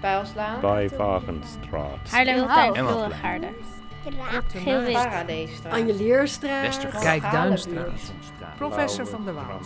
[0.00, 0.60] Pijlslaan.
[0.60, 2.10] Bij Wagenstraat.
[2.10, 3.54] Haarlemmertuin.
[4.48, 4.92] Geel-wit.
[4.92, 5.72] Paradijsstraat.
[5.72, 6.62] Anjelierstraat.
[6.62, 8.00] Westerkijk-Duinstraat.
[8.56, 9.60] Professor van der Waal.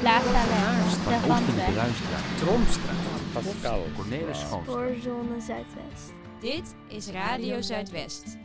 [0.00, 1.22] Plaza-weg.
[1.24, 1.32] De.
[1.32, 2.38] Oosten-Bruinstraat.
[2.38, 2.96] Tromstraat.
[3.32, 3.82] Pascal.
[3.96, 4.76] Cornelis Schoonstraat.
[4.76, 6.12] Spoorzone Zuidwest.
[6.40, 8.38] Dit is Radio Zuidwest.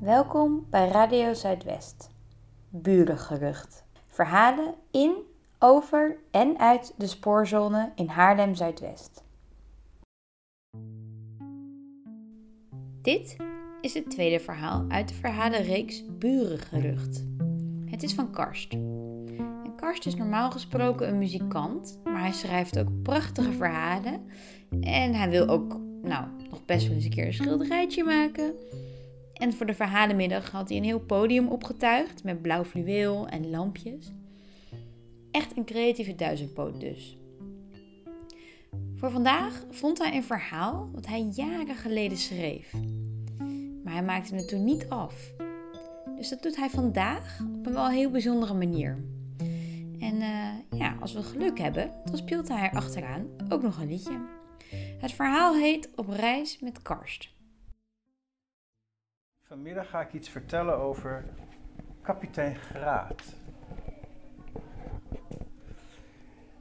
[0.00, 2.10] Welkom bij Radio Zuidwest.
[2.68, 3.84] Burengerucht.
[4.06, 5.16] Verhalen in,
[5.64, 9.24] over en uit de spoorzone in Haarlem Zuidwest.
[13.02, 13.36] Dit
[13.80, 17.24] is het tweede verhaal uit de verhalenreeks Burengerucht.
[17.86, 18.72] Het is van Karst.
[18.72, 24.20] En Karst is normaal gesproken een muzikant, maar hij schrijft ook prachtige verhalen.
[24.80, 28.54] En hij wil ook, nou, nog best wel eens een keer een schilderijtje maken.
[29.34, 34.12] En voor de verhalenmiddag had hij een heel podium opgetuigd met blauw fluweel en lampjes.
[35.34, 37.18] Echt een creatieve duizendpoot dus.
[38.96, 42.72] Voor vandaag vond hij een verhaal wat hij jaren geleden schreef.
[43.84, 45.32] Maar hij maakte het toen niet af.
[46.16, 49.04] Dus dat doet hij vandaag op een wel heel bijzondere manier.
[50.00, 53.88] En eh, ja, als we geluk hebben, dan speelt hij er achteraan ook nog een
[53.88, 54.20] liedje.
[55.00, 57.34] Het verhaal heet Op reis met Karst.
[59.42, 61.24] Vanmiddag ga ik iets vertellen over
[62.02, 63.43] kapitein Graat.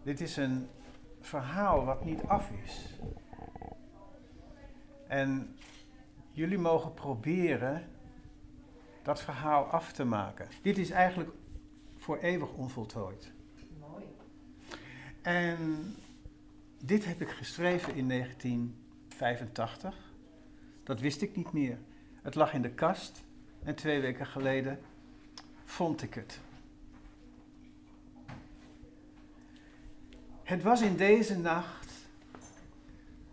[0.04, 0.68] Dit is een
[1.20, 3.00] verhaal wat niet af is.
[5.08, 5.56] En
[6.32, 7.90] jullie mogen proberen
[9.02, 10.48] dat verhaal af te maken.
[10.62, 11.30] Dit is eigenlijk
[11.98, 13.32] voor eeuwig onvoltooid.
[13.80, 14.04] Mooi.
[15.22, 15.96] En
[16.84, 20.12] dit heb ik geschreven in 1985.
[20.84, 21.78] Dat wist ik niet meer.
[22.22, 23.24] Het lag in de kast
[23.64, 24.80] en twee weken geleden
[25.66, 26.40] vond ik het.
[30.44, 31.92] Het was in deze nacht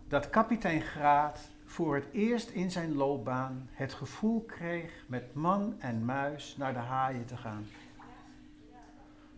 [0.07, 6.05] dat kapitein Graat voor het eerst in zijn loopbaan het gevoel kreeg met man en
[6.05, 7.67] muis naar de haaien te gaan.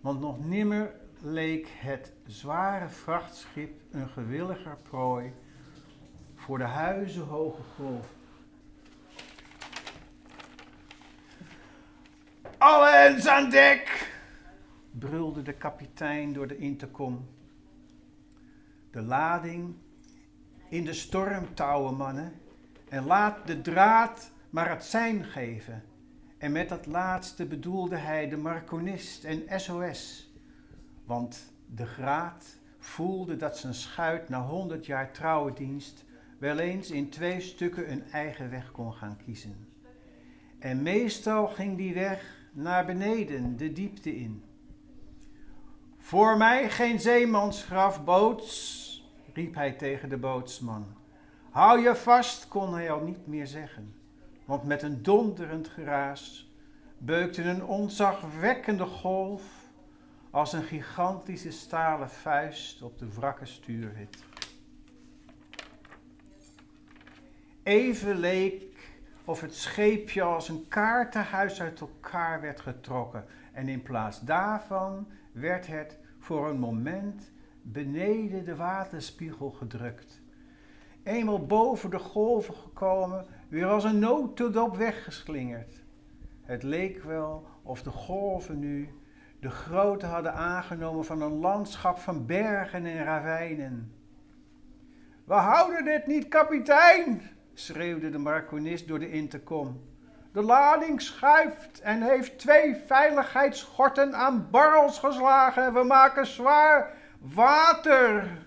[0.01, 5.33] Want nog nimmer leek het zware vrachtschip een gewilliger prooi
[6.35, 8.07] voor de huizenhoge golf.
[12.57, 14.11] Alle hens aan dek!
[14.91, 17.27] brulde de kapitein door de intercom.
[18.93, 19.75] De lading
[20.69, 22.33] in de storm touwen, mannen,
[22.89, 25.83] en laat de draad maar het zijn geven.
[26.37, 30.31] En met dat laatste bedoelde hij de marconist en SOS,
[31.05, 36.03] want de graat voelde dat zijn schuit na honderd jaar trouwendienst
[36.37, 39.67] wel eens in twee stukken een eigen weg kon gaan kiezen.
[40.59, 44.43] En meestal ging die weg naar beneden, de diepte in.
[45.97, 48.82] Voor mij geen zeemansgraf, boots,
[49.33, 50.85] riep hij tegen de bootsman.
[51.49, 53.95] Hou je vast, kon hij al niet meer zeggen,
[54.45, 56.51] want met een donderend geraas
[56.97, 59.43] beukte een onzagwekkende golf
[60.29, 64.23] als een gigantische stalen vuist op de wrakke stuurhut.
[67.63, 68.91] Even leek
[69.25, 75.67] of het scheepje als een kaartenhuis uit elkaar werd getrokken en in plaats daarvan werd
[75.67, 77.31] het voor een moment
[77.63, 80.21] beneden de waterspiegel gedrukt.
[81.03, 85.83] Eenmaal boven de golven gekomen, weer als een notendop weggeslingerd.
[86.41, 88.89] Het leek wel of de golven nu
[89.39, 93.93] de grootte hadden aangenomen van een landschap van bergen en ravijnen.
[95.25, 97.21] We houden dit niet, kapitein,
[97.53, 99.81] schreeuwde de marconist door de intercom.
[100.31, 105.73] De lading schuift en heeft twee veiligheidsschorten aan barrels geslagen.
[105.73, 108.41] We maken zwaar water.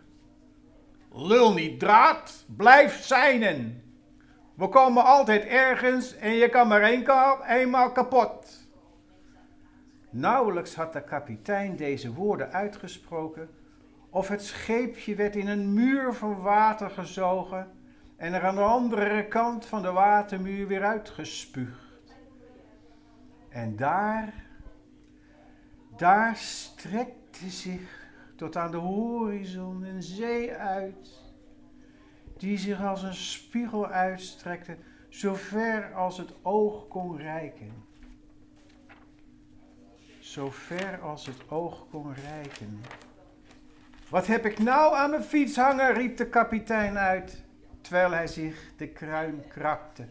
[1.13, 3.83] Lul niet draad, blijf zijnen.
[4.55, 7.05] We komen altijd ergens en je kan maar één
[7.47, 8.69] eenmaal kapot.
[10.11, 13.51] Nauwelijks had de kapitein deze woorden uitgesproken,
[14.11, 17.71] of het scheepje werd in een muur van water gezogen
[18.17, 22.15] en er aan de andere kant van de watermuur weer uitgespuugd.
[23.49, 24.33] En daar,
[25.97, 28.06] daar strekte zich
[28.37, 31.23] tot aan de horizon een zee uit,
[32.37, 34.77] die zich als een spiegel uitstrekte,
[35.09, 37.73] zo ver als het oog kon reiken.
[40.19, 42.81] Zo ver als het oog kon reiken.
[44.09, 45.95] Wat heb ik nou aan mijn fiets hangen?
[45.95, 47.45] riep de kapitein uit,
[47.81, 50.07] terwijl hij zich de kruin krabde.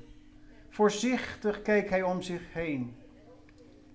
[0.70, 2.96] Voorzichtig keek hij om zich heen.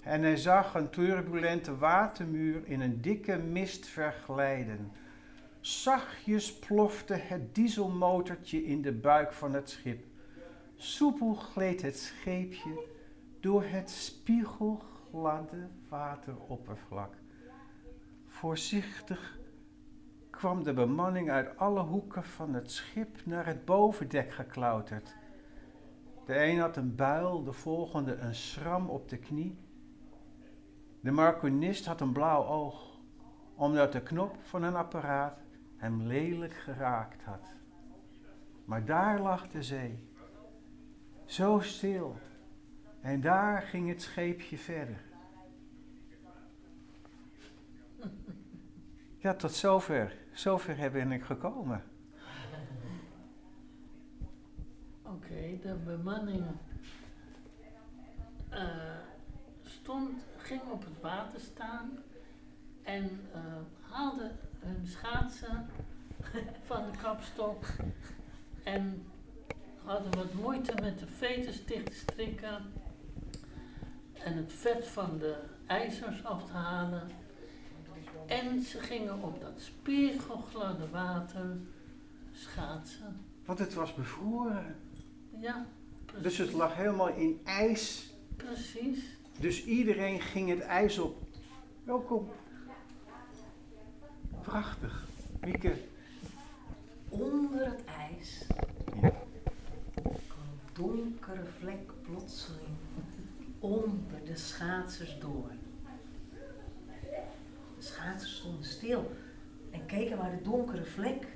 [0.03, 4.93] En hij zag een turbulente watermuur in een dikke mist verglijden.
[5.61, 10.05] Zachtjes plofte het dieselmotortje in de buik van het schip.
[10.77, 12.87] Soepel gleed het scheepje
[13.41, 17.15] door het spiegelgladde wateroppervlak.
[18.27, 19.39] Voorzichtig
[20.31, 25.17] kwam de bemanning uit alle hoeken van het schip naar het bovendek geklauterd.
[26.27, 29.59] De een had een buil, de volgende een schram op de knie.
[31.01, 32.99] De marconist had een blauw oog,
[33.55, 35.39] omdat de knop van een apparaat
[35.77, 37.53] hem lelijk geraakt had.
[38.65, 40.09] Maar daar lag de zee,
[41.25, 42.19] zo stil,
[43.01, 45.03] en daar ging het scheepje verder.
[49.23, 50.17] Ja, tot zover.
[50.33, 51.83] Zover ben ik gekomen.
[55.03, 56.47] Oké, de bemanning
[58.49, 58.99] eh,
[59.63, 61.99] stond, ging op het water staan
[62.83, 63.41] en eh,
[63.81, 65.69] haalde hun schaatsen
[66.69, 67.65] van de kapstok
[68.63, 69.07] en
[69.85, 72.73] hadden wat moeite met de veters dicht te strikken
[74.13, 75.37] en het vet van de
[75.67, 77.09] ijzers af te halen.
[78.27, 81.57] En ze gingen op dat spiegelgladde water
[82.33, 83.25] schaatsen.
[83.45, 84.77] Want het was bevroren.
[85.41, 85.67] Ja,
[86.05, 86.23] precies.
[86.23, 88.15] Dus het lag helemaal in ijs.
[88.37, 89.19] Precies.
[89.41, 91.17] Dus iedereen ging het ijs op.
[91.85, 92.29] Welkom.
[94.43, 95.07] Prachtig.
[95.41, 95.75] Mieke.
[97.09, 98.47] Onder het ijs
[99.03, 99.13] Ja.
[100.03, 102.77] kwam een donkere vlek plotseling
[103.59, 105.51] onder de schaatsers door.
[107.77, 109.11] De schaatsers stonden stil
[109.71, 111.27] en keken waar de donkere vlek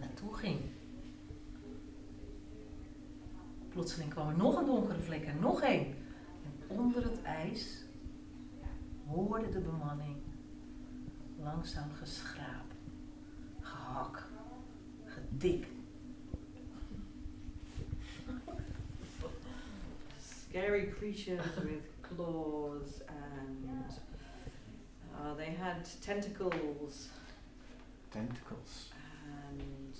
[0.00, 0.60] naartoe ging.
[3.68, 5.94] Plotseling kwam er nog een donkere vlek en nog één.
[6.76, 7.84] Onder het ijs
[9.06, 10.16] hoorde de bemanning
[11.42, 12.64] langzaam geschraap,
[13.60, 14.28] gehak,
[15.04, 15.66] gedik.
[20.18, 23.90] scary creatures with claws and
[25.14, 27.08] uh, they had tentacles
[28.10, 28.90] Tentacles.
[29.26, 29.94] and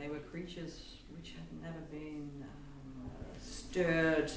[0.00, 3.10] they were creatures which had never been um,
[3.40, 4.32] stirred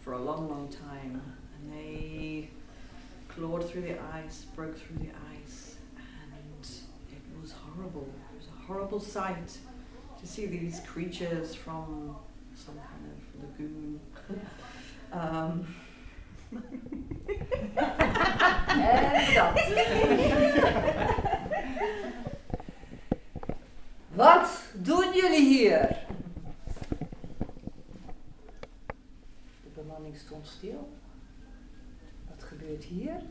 [0.00, 1.22] for a long, long time.
[1.54, 2.48] And they
[3.28, 5.10] clawed through the ice, broke through the
[5.42, 6.66] ice, and
[7.12, 8.08] it was horrible.
[8.32, 9.58] It was a horrible sight
[10.20, 12.16] to see these creatures from
[12.54, 14.00] some kind of lagoon.
[15.12, 15.66] um.
[24.14, 25.96] Wat doen jullie hier?
[30.00, 30.88] De bemanning stond stil.
[32.28, 33.22] Wat gebeurt hier?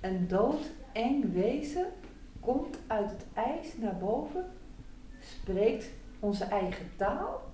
[0.00, 1.86] Een doodeng wezen
[2.40, 4.50] komt uit het ijs naar boven,
[5.20, 5.90] spreekt
[6.20, 7.52] onze eigen taal.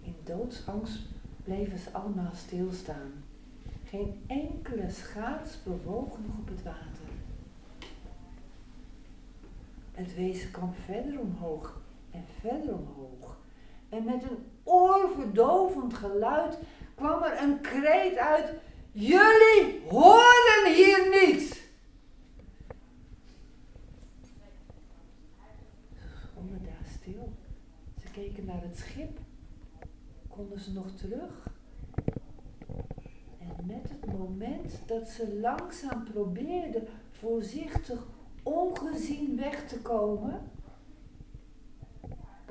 [0.00, 1.00] In doodsangst
[1.44, 3.24] bleven ze allemaal stilstaan.
[3.84, 7.08] Geen enkele schaats bewoog nog op het water.
[9.92, 11.80] Het wezen kwam verder omhoog
[12.10, 13.40] en verder omhoog.
[13.92, 16.58] En met een oorverdovend geluid
[16.94, 18.52] kwam er een kreet uit:
[18.92, 21.62] Jullie horen hier niet!
[25.92, 27.32] Ze stonden daar stil.
[28.02, 29.18] Ze keken naar het schip.
[30.28, 31.50] Konden ze nog terug?
[33.38, 38.06] En met het moment dat ze langzaam probeerden voorzichtig
[38.42, 40.50] ongezien weg te komen,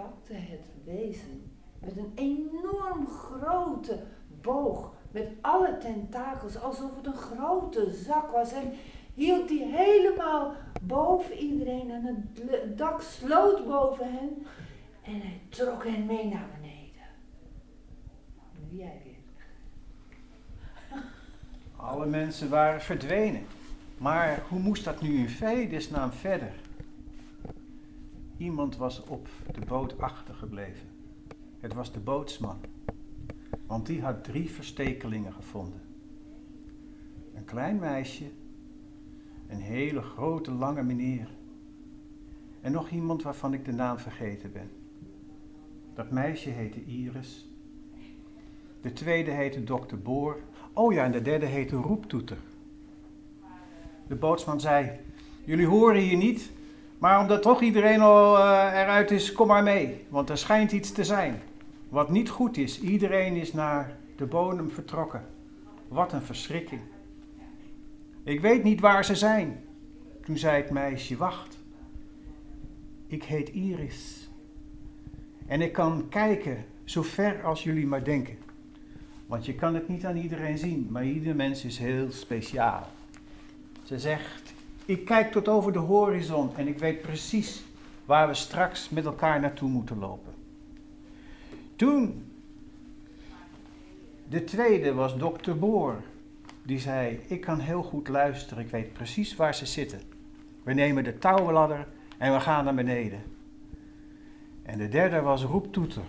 [0.01, 4.03] pakte het wezen met een enorm grote
[4.41, 8.73] boog met alle tentakels alsof het een grote zak was en
[9.13, 14.45] hield die helemaal boven iedereen en het dak sloot boven hen
[15.03, 17.07] en hij trok hen mee naar beneden.
[18.69, 19.13] Nu jij weer.
[21.75, 23.45] Alle mensen waren verdwenen.
[23.97, 26.51] Maar hoe moest dat nu in vredesnaam verder?
[28.41, 30.87] Iemand was op de boot achtergebleven.
[31.59, 32.57] Het was de bootsman.
[33.65, 35.81] Want die had drie verstekelingen gevonden.
[37.33, 38.31] Een klein meisje,
[39.47, 41.29] een hele grote lange meneer
[42.61, 44.69] en nog iemand waarvan ik de naam vergeten ben.
[45.93, 47.49] Dat meisje heette Iris.
[48.81, 50.39] De tweede heette dokter Boor.
[50.73, 52.37] Oh ja, en de derde heette Roeptoeter.
[54.07, 54.99] De bootsman zei:
[55.43, 56.51] Jullie horen hier niet,
[57.01, 60.05] maar omdat toch iedereen al eh, eruit is, kom maar mee.
[60.09, 61.41] Want er schijnt iets te zijn.
[61.89, 65.25] Wat niet goed is, iedereen is naar de bodem vertrokken.
[65.87, 66.81] Wat een verschrikking.
[68.23, 69.63] Ik weet niet waar ze zijn.
[70.25, 71.57] Toen zei het meisje: Wacht,
[73.07, 74.29] ik heet Iris.
[75.47, 78.37] En ik kan kijken zo ver als jullie maar denken.
[79.25, 82.87] Want je kan het niet aan iedereen zien, maar ieder mens is heel speciaal.
[83.83, 84.53] Ze zegt:
[84.91, 87.63] Ik kijk tot over de horizon en ik weet precies
[88.05, 90.33] waar we straks met elkaar naartoe moeten lopen.
[91.75, 92.25] Toen,
[94.27, 95.95] de tweede was dokter Boor.
[96.63, 100.01] Die zei: Ik kan heel goed luisteren, ik weet precies waar ze zitten.
[100.63, 103.23] We nemen de touwladder en we gaan naar beneden.
[104.63, 106.05] En de derde was Roeptoeter.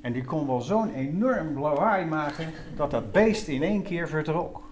[0.00, 4.62] En die kon wel zo'n enorm lawaai maken dat dat beest in één keer vertrok.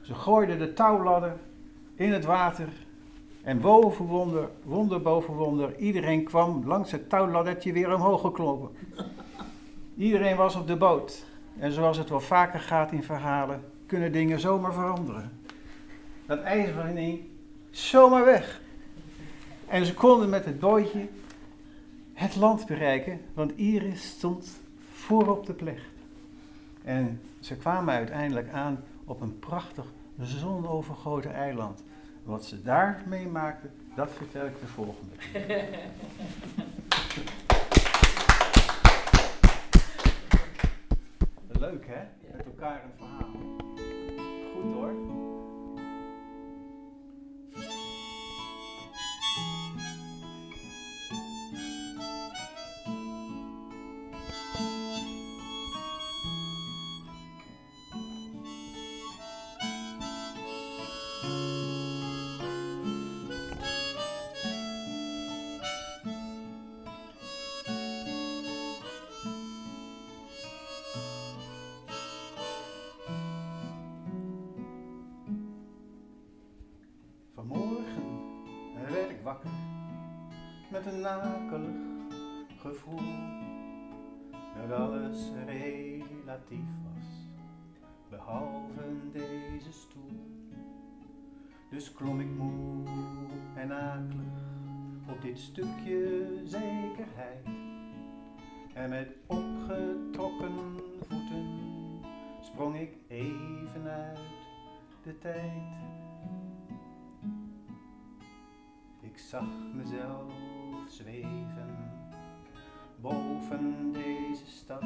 [0.00, 1.36] Ze gooiden de touwladder
[1.98, 2.68] in het water
[3.42, 8.68] en boven wonder, wonder boven wonder, iedereen kwam langs het touwladdertje weer omhoog gekloppen.
[9.96, 11.24] Iedereen was op de boot.
[11.58, 15.30] En zoals het wel vaker gaat in verhalen, kunnen dingen zomaar veranderen.
[16.26, 16.70] Dat ijs
[17.70, 18.60] zomaar weg.
[19.66, 21.06] En ze konden met het bootje
[22.12, 24.60] het land bereiken, want Iris stond
[24.92, 25.90] voorop de plecht.
[26.84, 29.84] En ze kwamen uiteindelijk aan op een prachtig
[30.22, 31.82] zonovergoten eiland.
[32.28, 35.14] Wat ze daar meemaakten, dat vertel ik de volgende.
[41.58, 42.02] Leuk hè?
[42.36, 43.32] Met elkaar een verhaal.
[44.54, 45.17] Goed hoor.
[77.38, 78.02] Vanmorgen
[78.90, 79.50] werd ik wakker
[80.70, 81.76] met een nakelig
[82.56, 83.00] gevoel
[84.56, 87.06] dat alles relatief was,
[88.10, 90.20] behalve deze stoel.
[91.70, 92.86] Dus klom ik moe
[93.54, 97.46] en akelig op dit stukje zekerheid
[98.74, 101.60] en met opgetrokken voeten
[102.40, 104.18] sprong ik even uit
[105.02, 106.07] de tijd.
[109.18, 110.32] Ik zag mezelf
[110.88, 111.92] zweven
[113.00, 114.82] boven deze stad.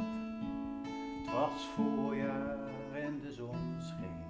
[1.22, 2.58] Het was voorjaar
[2.94, 4.24] en de zon scheen,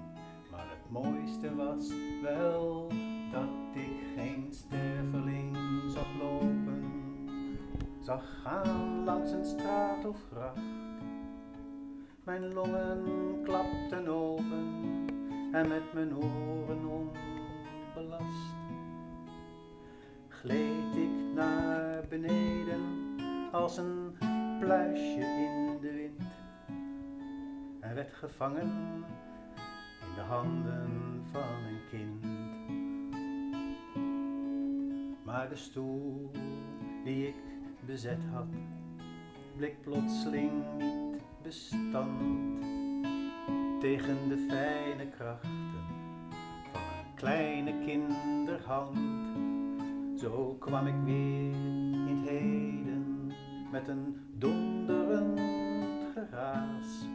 [0.51, 1.91] maar het mooiste was
[2.21, 2.91] wel
[3.31, 5.57] dat ik geen sterveling
[5.87, 6.91] zag lopen.
[7.99, 10.61] Zag gaan langs een straat of gracht.
[12.23, 13.03] Mijn longen
[13.43, 14.67] klapten open
[15.51, 18.62] en met mijn oren onbelast
[20.43, 22.81] gleed ik naar beneden
[23.51, 24.15] als een
[24.59, 26.21] pluisje in de wind
[27.79, 28.71] en werd gevangen
[30.01, 32.25] in de handen van een kind.
[35.25, 36.31] Maar de stoel
[37.03, 37.35] die ik
[37.85, 38.47] bezet had,
[39.57, 42.61] bleek plotseling niet bestand
[43.79, 45.85] tegen de fijne krachten
[46.71, 49.52] van een kleine kinderhand.
[50.23, 51.53] Zo kwam ik weer
[52.07, 53.31] in het heden
[53.71, 55.39] met een donderend
[56.13, 57.05] geraas.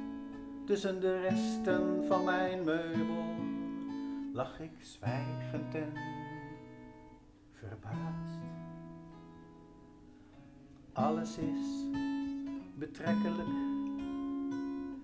[0.66, 3.24] Tussen de resten van mijn meubel
[4.32, 5.92] lag ik zwijgend en
[7.52, 8.40] verbaasd.
[10.92, 11.84] Alles is
[12.74, 13.48] betrekkelijk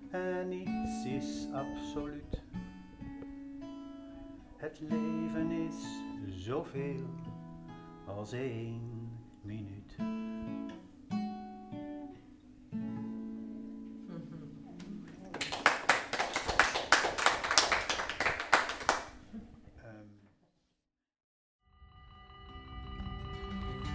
[0.09, 2.43] en niets is absoluut.
[4.55, 7.24] Het leven is zoveel
[8.05, 9.09] als één
[9.41, 9.95] minuut.
[9.97, 10.05] Ehm,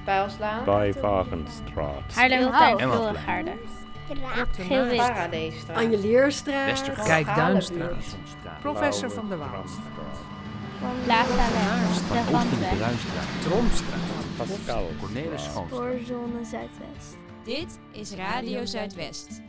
[0.05, 0.65] Pijlslaan.
[0.65, 2.15] Bij Wagenstraat.
[2.15, 2.55] Haarlemmerhout.
[2.55, 3.59] Speeltuin En wat Wilgaarden.
[4.35, 4.97] Korte Geel wit.
[4.97, 5.77] Paradijsstraat.
[5.77, 6.67] Anjelierstraat.
[6.67, 8.17] Westerkijk Duinstraat.
[8.61, 9.65] Professor van der Waal.
[11.05, 12.09] Plaza West.
[12.09, 12.79] De Randweg.
[13.43, 14.01] Tromstraat.
[14.37, 14.87] Pascal.
[15.01, 15.67] Cornelis Schoonstraat.
[15.69, 17.17] Spoorzone Zuidwest.
[17.45, 19.41] Dit is Radio Zuidwest.